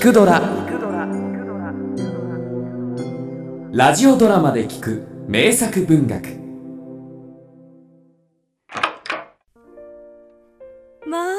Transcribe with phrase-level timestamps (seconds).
[0.00, 0.40] 聞くドラ」
[3.70, 6.40] ラジオドラマで聞く名作文学。
[11.06, 11.34] まあ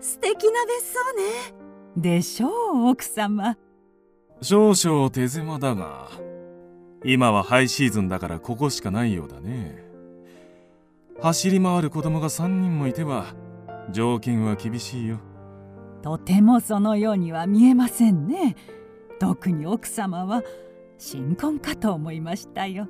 [0.00, 1.22] 素敵な別荘ね。
[1.98, 3.58] でしょう奥様。
[4.40, 6.08] 少々手狭だが
[7.04, 9.84] 今はハイシーズンだからここしかないようだね。
[11.20, 13.34] 走り回る子供が3人もいては
[13.90, 15.18] 条件は厳しいよ
[16.02, 18.56] とてもそのようには見えませんね。
[19.18, 20.42] 特に奥様は
[20.96, 22.88] 新婚かと思いましたよ。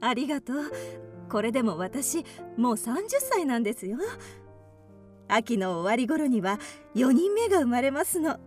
[0.00, 0.56] ありがとう。
[1.30, 2.24] これでも私
[2.56, 3.98] もう30歳なんですよ。
[5.28, 6.58] 秋の終わり頃には
[6.94, 8.38] 4人目が生まれますの。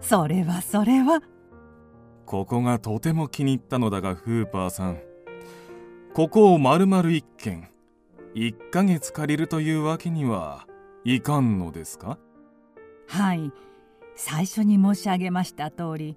[0.00, 1.22] それはそれは。
[2.24, 4.98] ここがとても気に入ったのだがフーパーさん。
[6.14, 7.68] ここを丸々一軒
[8.34, 10.66] 1ヶ月借りるというわけには
[11.04, 12.18] いかんのですか？
[13.08, 13.52] はい。
[14.14, 16.16] 最初に申し上げました通り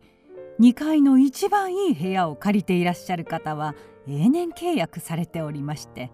[0.59, 3.75] 2階の一番いい部屋を借りていらっしゃる方は
[4.07, 6.11] 永年契約されておりまして。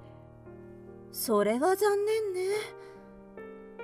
[1.12, 2.56] それは残念ね。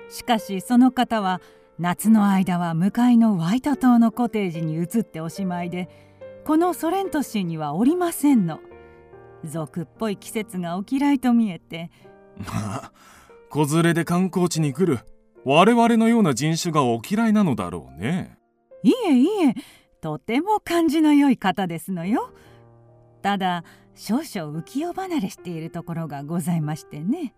[0.08, 1.40] しかしその方は
[1.78, 5.88] 夏の間は向かいのワイト島のコテージに移っておしまいで
[6.44, 8.60] このソレント市にはおりませんの。
[9.44, 11.90] 俗っぽい季節がお嫌いと見えて。
[12.38, 12.44] ま
[12.76, 12.92] あ
[13.50, 15.00] 子連れで観光地に来る
[15.44, 18.38] 我々のような人種がお嫌いなのだろうね。
[18.82, 19.54] いえいえ
[20.00, 22.30] とても感じの良い方ですのよ。
[23.22, 27.34] ただ少々浮世離れしているところがございましてね。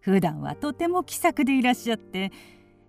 [0.00, 2.32] 普段はとても気さくでいらっしゃって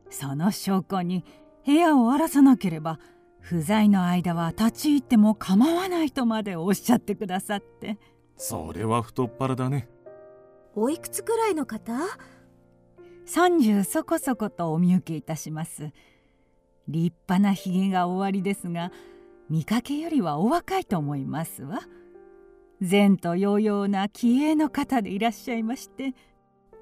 [0.10, 1.26] その証拠に
[1.66, 3.00] 部屋を荒らさなければ
[3.42, 7.98] 不在の間は立ち入っても構わないとまでおっしゃってくださって。
[8.38, 9.90] それは太っ腹だね
[10.76, 11.94] おいくつくらいの方？
[13.30, 15.92] 30そこそことお見受けいたします。
[16.88, 18.92] 立派なひげがおありですが
[19.52, 21.82] 見かけよりはお若いと思いますわ。
[22.82, 26.16] 前途洋々な気鋭の方でいらっしゃいまして。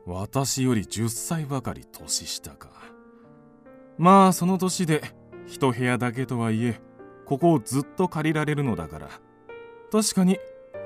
[0.06, 2.70] 私より10歳ばかり年下か。
[3.98, 5.02] まあその年で
[5.48, 6.80] 一部屋だけとはいえ
[7.26, 9.10] ここをずっと借りられるのだから。
[9.92, 10.38] 確かに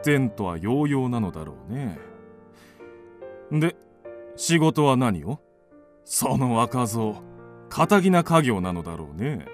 [0.03, 1.99] 前途は洋々なのだろうね。
[3.51, 3.75] で
[4.35, 5.39] 仕事は何を？
[6.03, 7.15] その若造
[7.69, 9.45] 堅気な家業なのだろうね。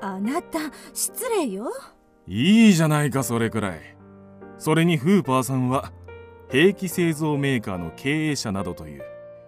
[0.00, 0.58] あなた
[0.92, 1.72] 失礼よ。
[2.26, 3.80] いいじゃないかそれくらい。
[4.58, 5.92] それにフーパーさんは
[6.50, 9.02] 兵器製造メーカーの経営者などという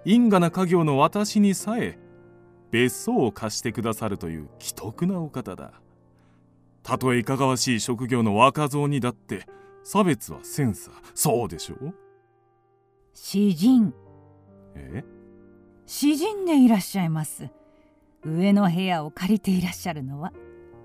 [0.05, 1.99] 因果な家業の私にさえ
[2.71, 5.73] 別荘を貸してくださるという奇特なお方だ。
[6.83, 9.47] たとえいかがわしい職業の若造にだって
[9.85, 11.95] 差別はセンサーそうでしょう？
[13.13, 13.93] 詩人。
[14.75, 15.05] え？
[15.89, 17.49] 詩人でいらっしゃいます。
[18.23, 20.35] 上の部屋を借りていらっしゃるのは。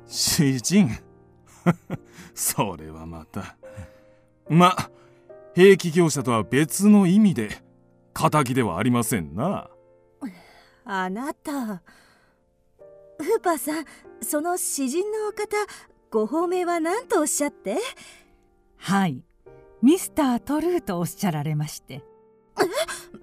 [0.07, 0.89] 詩人？
[2.33, 3.57] それはまた。
[4.47, 4.89] ま
[5.55, 7.49] 兵器業者とは別の意味で
[8.13, 9.69] 敵ではありませんな。
[10.85, 11.51] あなた。
[11.57, 13.85] フーパーさん
[14.21, 15.57] その詩人のお方
[16.11, 17.77] ご褒美は何とおっしゃって？
[18.77, 19.21] はい。
[19.81, 22.05] ミスター・トルーとおっしゃられまして。
[22.55, 23.22] まあ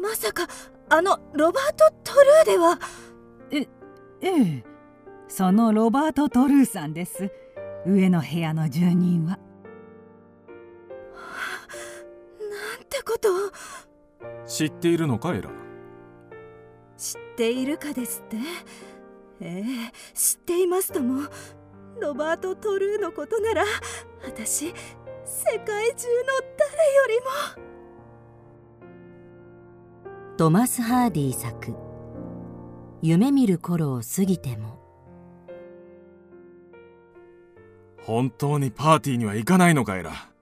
[0.00, 0.46] まさか
[0.88, 2.78] あのロバート・トルーでは。
[3.50, 3.66] え
[4.22, 4.64] え
[5.28, 7.30] そのロバート・トルーさんです。
[7.86, 9.38] 上の部屋の住人は。
[12.40, 13.50] なんてことを。
[14.46, 15.50] 知っているのかエラ
[16.96, 18.36] 知っているかですって。
[19.40, 19.64] ええ
[20.14, 21.22] 知っていますとも。
[22.00, 23.64] ロバート・トルーのことなら
[24.24, 24.68] 私
[25.24, 26.24] 世界中の
[26.56, 27.06] 誰よ
[27.56, 27.69] りも
[30.40, 31.76] トマス・ハーディ作
[33.02, 34.80] 「夢見る頃を過ぎても」
[38.00, 40.32] 本当にパーティーには行かないのかエラ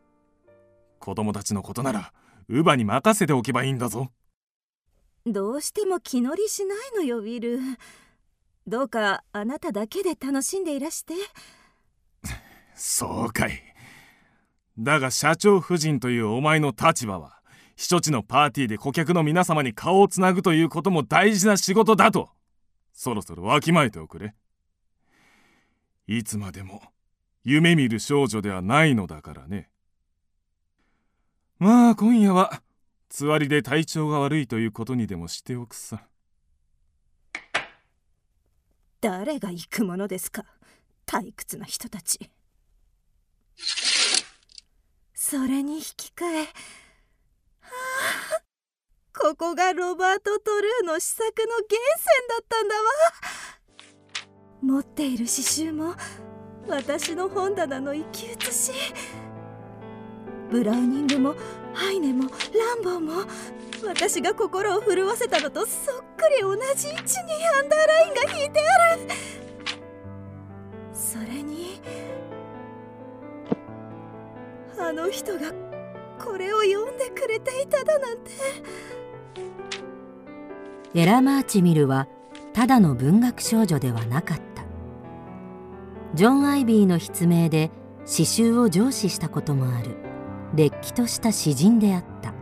[1.01, 2.13] 子供たちのことなら
[2.49, 4.13] 乳母に任せておけばいいんだぞ。
[5.27, 7.59] どうしても気乗りしないのよウィル。
[8.69, 11.15] どうかあなただけで楽しんでいらして。
[12.77, 13.61] そうかい。
[14.79, 17.38] だが社長夫人というお前の立場は
[17.79, 22.29] 避暑地のパーティーで顧客の皆様に顔をつなぐということも大事な仕事だと。
[22.93, 24.35] そろそろわきまえておくれ。
[26.09, 26.83] いつまでも
[27.45, 29.71] 夢見る少女ではないのだからね。
[31.61, 32.63] まあ今夜は
[33.09, 36.03] つわりで体調が悪いということにでもしておくさ。
[39.01, 40.45] 誰が行くものですか？
[41.07, 42.29] 退屈な人たち。
[45.15, 46.47] それに引き換え
[49.19, 52.83] ここがロバート・トルーの試作の源泉だったんだわ。
[54.63, 55.95] 持っている刺繍も
[56.69, 58.73] 私の本棚の生き写し。
[60.51, 61.35] ブラウニングも
[61.75, 63.29] ハイネもランボーも
[63.87, 69.03] 私が心を震わせたのとそっくり同じ位置にアンダーラインが引いてある。
[70.93, 71.81] それに
[74.79, 75.53] あの人が
[76.23, 78.31] これを読んでくれていただなんて。
[80.95, 82.09] エラ・マーチミルは
[82.53, 84.65] ただの文学少女ではなかった。
[86.15, 87.71] ジョン・アイビーの筆名で
[88.05, 89.97] 詩集を上司したこともある。
[90.55, 92.33] れっきとした詩人であった。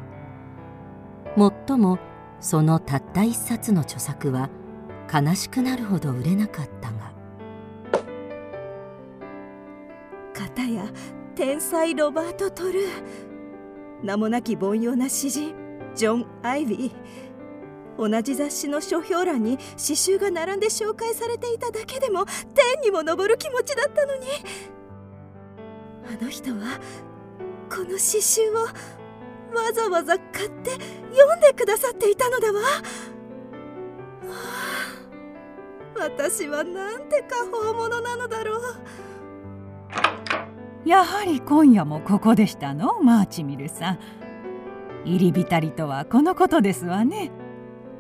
[1.37, 1.99] もっとも
[2.41, 4.49] そのたった一冊の著作は
[5.13, 7.13] 悲しくなるほど売れなかったが。
[10.33, 10.85] 片や
[11.35, 13.36] 天才ロバート・トルー
[14.03, 15.55] 名もなき凡庸な詩人
[15.95, 16.93] ジョン・アイビー
[17.99, 24.27] 同じ雑誌の書評欄に詩集が並んで紹介されていただけでも天にも昇る気持ちだったのに。
[26.09, 26.79] あの人は
[27.69, 28.71] この詩集をわ
[29.75, 30.71] ざわざ買って
[31.13, 32.67] 読んでくださっていたのだわ、は
[35.99, 38.63] あ、私はなんて過宝物なのだろう。
[40.87, 43.01] やはり今夜もここでしたの？
[43.01, 43.99] マーチミルさん。
[45.05, 47.33] 入り浸りとはこのことですわね。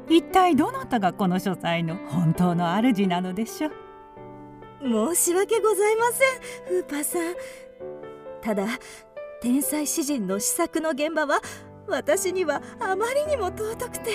[0.08, 5.14] 一体どなたがこの書斎の本当の主なのでしょう？
[5.16, 7.34] 申し訳ございませんフーパーさん。
[8.40, 8.68] ただ
[9.40, 11.40] 天才詩人の試作の現場は
[11.88, 14.12] 私にはあまりにも尊くて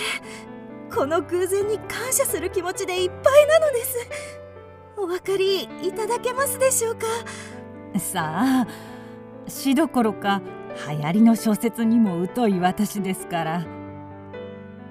[0.96, 4.08] この偶然に感謝する気持ちでいっぱいなのです。
[4.96, 7.06] お分かりいただけますでしょうか？
[7.98, 8.68] さあ
[9.48, 10.42] 詩どころか
[10.90, 13.66] 流行りの小説にも疎い私ですから。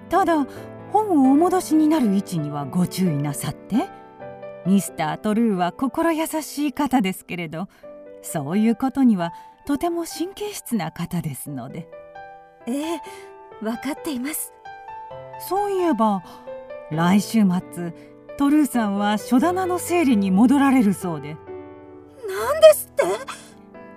[0.08, 0.46] ただ
[0.92, 3.88] 本をお戻しになる位置にはご注意なさって。
[4.66, 7.68] ミスター・トルーは心優しい方ですけれど
[8.20, 9.32] そういうことには
[9.66, 11.88] とても神経質な方ですので。
[12.66, 13.00] ええ
[13.62, 14.52] 分かっています。
[15.48, 16.22] そういえば
[16.90, 17.42] 来週
[17.72, 17.92] 末
[18.36, 21.36] トルーさんは書棚の整理に戻られるそうで。
[22.28, 22.79] 何です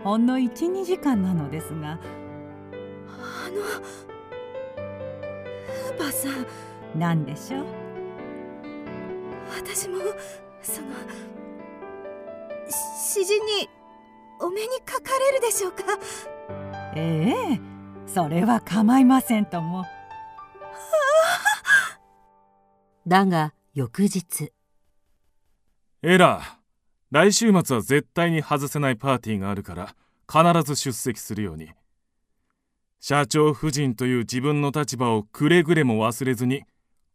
[0.03, 1.91] ほんの12時間なのですが。
[1.91, 6.45] あのフーパーさん
[6.99, 7.65] 何でしょう？
[9.55, 9.97] 私も
[10.61, 10.87] その
[13.05, 13.69] 詩人に
[14.41, 15.83] お目にかかれるでしょうか？
[16.95, 17.59] ええ
[18.05, 19.85] それは構いませんとも。
[23.07, 24.51] だが翌日。
[26.01, 26.62] エラー
[27.13, 29.95] 来週末は絶対に外せないパーティーがあるから
[30.27, 31.69] 必ず出席するように。
[32.99, 36.63] 社長夫人という自分の立場をくれぐれも忘れずに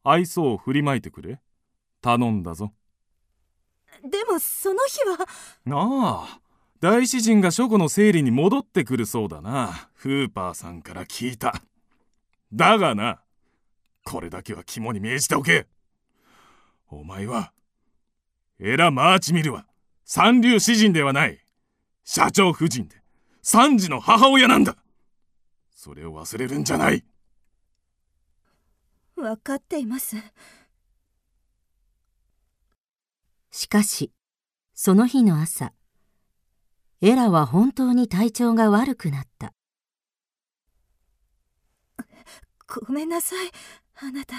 [0.05, 1.41] 愛想を振りまいてくれ。
[2.01, 2.73] 頼んだぞ。
[4.05, 5.27] でもその日は？
[5.77, 6.41] ああ
[6.79, 9.89] 大詩人が書庫の整理に戻ってくるそうだな。
[9.95, 11.61] フーパーさんから聞いた。
[12.53, 13.19] だがな
[14.05, 15.67] これだけは肝に銘じておけ。
[16.89, 17.53] お前は
[18.61, 19.67] エラ・マーチミルは
[20.11, 21.45] 三流詩人ではない。
[22.03, 22.97] 社長夫人で。
[23.43, 24.79] 三児の母親なんだ。
[25.71, 27.05] それを忘れるんじゃない。
[29.17, 30.17] 分かっています。
[33.51, 34.11] しかし
[34.73, 35.75] その日の朝
[37.03, 39.53] エラは本当に体調が悪くなった。
[42.67, 43.51] ごめんなさい
[44.01, 44.37] あなた。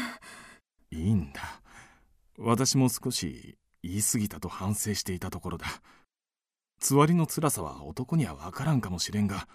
[0.90, 1.62] いいんだ。
[2.40, 5.68] 私も少し言い過ぎたと反省していたところだ。
[6.80, 9.48] つわりの辛さは男には分からんかもしれんが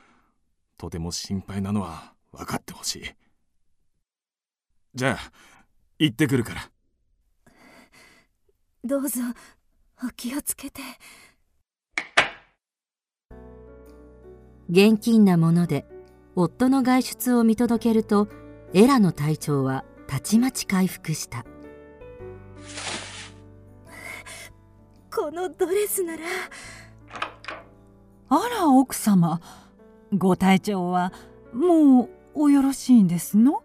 [0.77, 3.03] とても心配なのは分かってほしい。
[4.95, 5.33] じゃあ
[5.99, 6.71] 行ってくるから。
[8.85, 9.21] どうぞ
[10.05, 10.83] お気をつけて。
[14.69, 15.87] 現金なもので
[16.37, 18.29] 夫の外出を見届けると
[18.73, 21.45] エラの体調はたちまち回復した
[25.35, 26.23] のドレスなら。
[28.31, 29.41] あら奥様。
[30.13, 31.13] ご体調は
[31.53, 33.65] もうおよろしいんですの？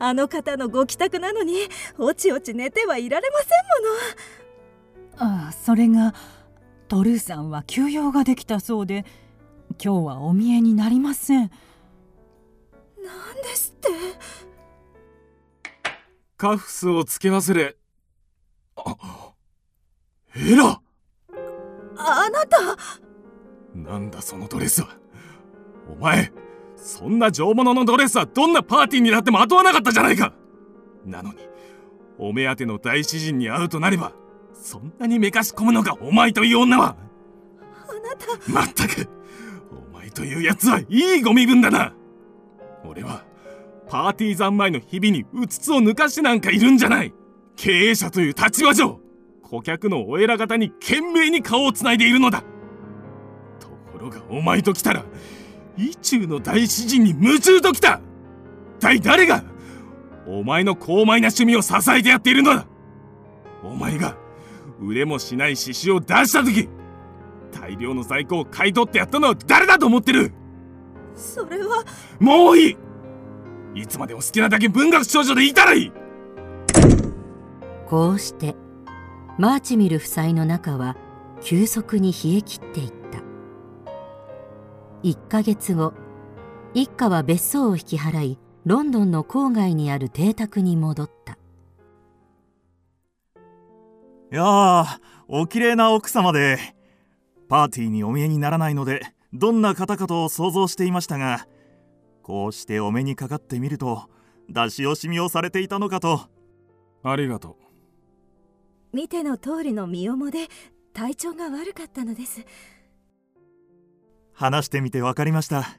[0.00, 3.44] あの方のご帰宅なのにおちおち寝てはいられませ
[5.22, 5.44] んもの。
[5.44, 6.14] ああそれが
[6.88, 9.04] トルーさんは休養ができたそうで
[9.82, 11.50] 今日はお見えになりません。
[12.96, 13.88] 何ですって。
[16.36, 17.76] カフスをつけ忘れ。
[18.76, 18.96] あ
[20.36, 20.80] エラ
[21.96, 22.58] あなた！
[23.74, 24.88] なんだそのドレスは？
[25.90, 26.32] お前
[26.76, 30.32] そんな上物のドレスはどんなパーティーになっても後はなかったじゃないか！
[31.04, 31.38] なのに
[32.18, 34.12] お目当ての大詩人に会うとなれば
[34.54, 36.96] そんなにめかし込むのかお前という女は！
[37.88, 38.52] あなた！
[38.52, 39.08] まったく
[39.92, 41.92] お前というやつはいいご身分だな！
[42.84, 43.24] 俺は
[43.88, 47.12] パーティー三昧の日々にうつつを抜かしてなんかいるんじゃない！
[47.56, 49.00] 経営者という立場上
[49.50, 52.44] 顧客のお偉方に懸命に顔をつないでいるのだ。
[53.58, 55.04] ところがお前と来たら
[55.76, 58.00] 意中の大詩人に夢中と来た。
[58.78, 59.42] 一体誰が
[60.26, 62.66] お前の高邁な趣味を支えてやっているのだ。
[63.64, 64.16] お前が
[64.80, 66.68] 売れもしない詩集を出した時
[67.50, 70.32] 大量の在庫を買い取ってやったのは誰だと思ってる。
[71.16, 71.84] それは。
[72.20, 73.82] もういい。
[73.82, 75.92] いつまでも好きなだけ文学少女でいたらいい。
[77.88, 78.54] こうして
[79.40, 80.98] マーチミル夫妻の中は
[81.40, 83.20] 急速に冷え切っていった。
[85.02, 85.94] 1ヶ月後
[86.74, 91.38] 一家は別荘を引き払いロンドンの郊外にある邸宅に戻った。
[94.30, 94.84] いやー
[95.26, 96.58] お綺麗な奥様で
[97.48, 99.00] パーティーにお見えにならないので
[99.32, 101.46] どんな方かと想像していましたが
[102.22, 104.10] こうしてお目にかかってみると
[104.50, 106.28] 出し惜しみをされていたのかと。
[107.02, 107.69] ありがと
[108.92, 110.48] 見ての通りの身重で
[110.92, 112.44] 体調が悪かったのです。
[114.32, 115.78] 話してみて分かりました。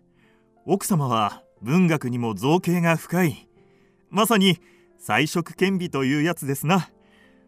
[0.66, 3.50] 奥様は文学にも造形が深い。
[4.10, 4.60] まさに
[4.98, 6.90] 才色兼備というやつですな。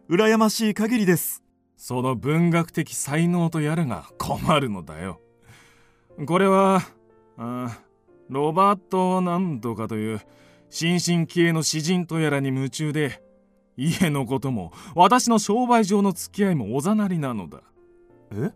[0.08, 1.42] 羨ましい限りです。
[1.76, 5.20] その文学的才能とやらが困るのだよ。
[6.26, 6.82] これは
[7.36, 7.80] あ
[8.28, 10.20] ロバート・なんとかという
[10.70, 13.22] 新進気鋭の詩人とやらに夢中で
[13.76, 17.62] 家のことも私の商売上の付き合いもおざなりなのだ。
[18.32, 18.52] え？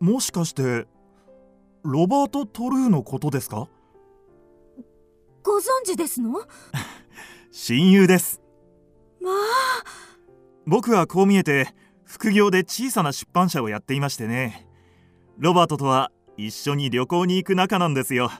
[0.00, 0.86] もしかして
[1.82, 3.68] ロバート・トルーのことですか？
[5.42, 6.30] ご存知ですの？
[6.30, 6.40] ま
[7.52, 8.40] 親友です。
[9.24, 9.28] あ。
[10.66, 14.66] 僕はこう見えて副業で小さな出版社をやっていましてね。
[15.38, 18.30] ロバートとは一緒に旅行に行く仲なんですよ。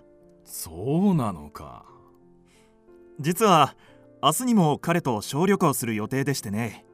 [0.44, 1.84] そうなのか。
[3.20, 3.74] 実は
[4.24, 6.84] 明日にも彼と小旅行する予定でしてね。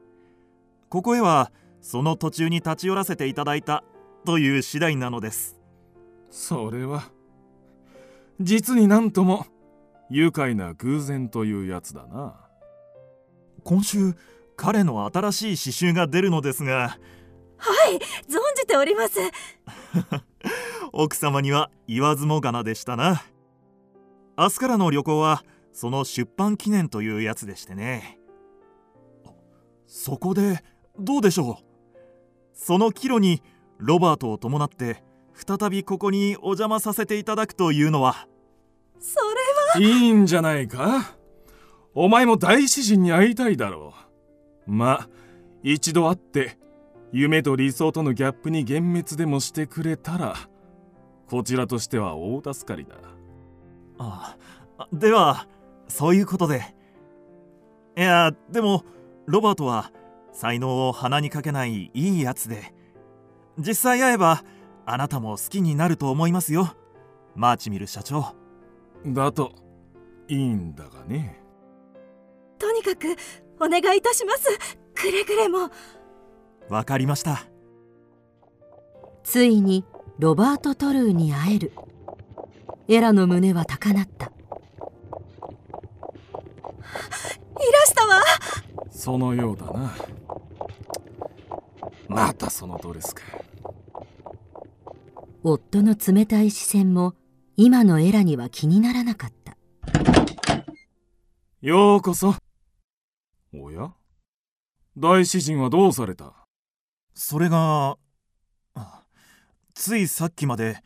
[0.89, 3.83] ここへはその途中に立ち寄らせていただいた
[4.25, 5.61] という次第なのです。
[6.31, 7.03] それは
[8.39, 9.45] 実になんとも
[10.09, 12.35] 愉快な偶然というやつだな。
[13.63, 14.15] 今週
[14.55, 16.97] 彼の新しい詩集が出るのですが。
[17.57, 19.19] はい存じております。
[20.93, 23.21] 奥様には言わずもがなでしたな。
[24.35, 28.19] 明日からの旅行はその出版記念というやつでしてね。
[29.87, 30.63] そこで
[30.99, 31.97] どうでしょう？
[32.53, 33.41] その帰路に
[33.77, 38.27] ロバートを伴って再びここにお邪魔させていただくというのは。
[38.99, 39.19] そ
[39.79, 41.15] れいいんじゃないか？
[41.93, 43.93] お前も大詩人に会いたいだろ
[44.67, 44.71] う。
[44.71, 45.09] まあ
[45.63, 46.57] 一度会って
[47.11, 50.35] 夢と理想とのギャップに幻滅でもしてくれたら
[51.27, 52.95] こちらとしては大助かりだ。
[53.97, 54.37] あ
[54.77, 55.47] あでは
[55.89, 56.63] そういうことで。
[57.97, 58.85] いやでも
[59.25, 59.91] ロバートは
[60.31, 62.73] 才能を鼻にかけないいいやつで。
[63.57, 64.43] 実際会えば
[64.85, 66.73] あなたも好きになると思いますよ。
[67.35, 68.33] マーチミル社長。
[69.05, 69.51] だと
[70.27, 71.41] いいんだがね。
[72.57, 73.15] とにかく
[73.59, 74.47] お願いいたします。
[74.95, 75.69] くれぐれも。
[76.69, 77.45] わかりました。
[79.23, 79.85] ついに
[80.17, 81.73] ロバート・トルーに会える。
[82.87, 84.29] エラの胸は高鳴ったい
[87.71, 88.19] らしたわ
[88.99, 89.95] そのようだな。
[92.09, 93.23] またそのドレスか。
[95.41, 97.15] 夫の冷たい視線も
[97.55, 99.55] 今のエラには気にならなかった。
[101.61, 102.35] ようこそ。
[103.53, 103.93] おや？
[104.97, 106.33] 大詩人はどうされた？
[107.13, 107.97] それが
[108.75, 109.03] あ
[109.75, 110.77] ついさっきまで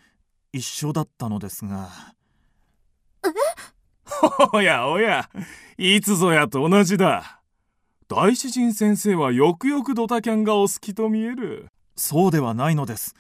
[0.52, 1.90] 一緒だったのですが。
[4.54, 5.32] おやおや
[5.80, 7.40] いつぞやと同じだ
[8.16, 11.70] 大詩人先生はよくよくドタキャンがお好きと見える。
[11.96, 13.16] そうではないのです。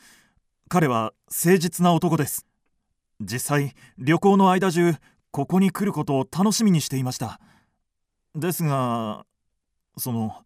[0.69, 2.45] 彼は誠実な男です。
[3.19, 4.93] 実際旅行の間中
[5.31, 7.39] ここに来ることを楽しみにしていました。
[8.35, 9.25] ですが
[9.97, 10.43] その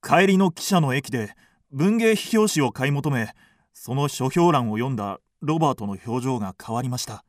[0.00, 1.34] 帰りの汽車の駅で
[1.72, 3.34] 文芸批評誌を買い求め
[3.72, 7.24] その書評欄を読んだロバートの表情が変わりました。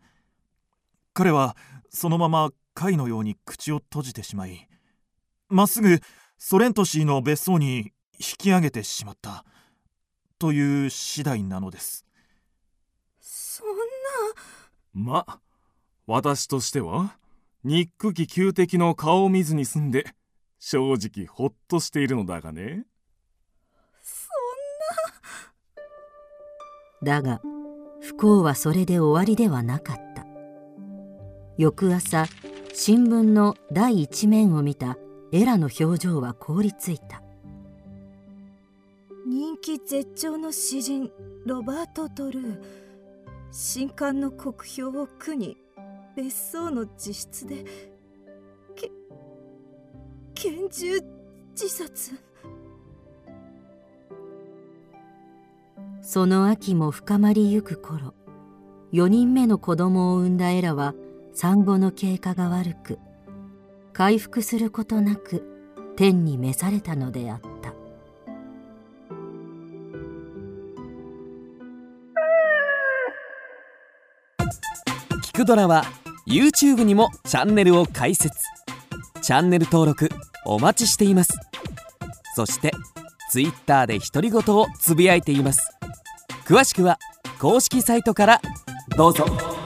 [1.16, 1.58] 彼は
[1.90, 4.68] そのまま貝のように口を閉じてしまい
[5.50, 6.00] まっすぐ
[6.38, 9.44] ソレント氏の別荘に引き上げてしまった。
[10.40, 12.06] という次第なのです。
[13.20, 13.74] そんな。
[14.94, 15.40] ま
[16.06, 17.18] 私としては
[17.64, 20.06] ニック旧敵の顔を見ずに済んで
[20.60, 22.86] 正直ホッとしているのだがね。
[24.04, 24.30] そ
[27.06, 27.20] んな。
[27.20, 27.42] だが
[28.02, 30.26] 不幸はそれで終わりではなかった。
[31.58, 32.28] 翌朝
[32.74, 34.98] 新聞の第一面を見た
[35.32, 37.22] エラの表情は凍りついた。
[39.26, 41.12] 人気絶頂の詩人
[41.46, 42.62] ロバート・トルー
[43.52, 45.58] 新刊の国評を苦に
[46.16, 47.66] 別荘の自室で
[48.76, 48.90] け
[50.34, 51.02] 拳銃
[51.52, 52.14] 自殺。
[56.02, 58.14] その秋も深まりゆく頃
[58.94, 60.96] 4人目の子供を産んだエラは
[61.34, 62.98] 産後の経過が悪く
[63.98, 65.44] 回復することなく
[65.96, 67.74] 天に召されたのであった。
[75.18, 75.84] 聞くドラは
[76.28, 78.38] YouTube にもチャンネルを開設。
[79.24, 80.10] チャンネル登録
[80.46, 81.34] お待ちしています。
[82.36, 82.74] そして
[83.32, 85.72] Twitter で独り言をつぶやいています。
[86.46, 87.00] 詳しくは
[87.40, 88.42] 公式サイトから
[88.96, 89.57] どうぞ。